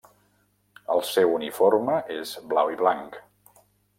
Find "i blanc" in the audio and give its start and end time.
2.79-3.21